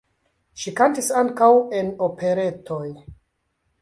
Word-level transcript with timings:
Ŝi 0.61 0.71
kantis 0.79 1.11
ankaŭ 1.21 1.51
en 1.81 1.93
operetoj. 2.07 2.85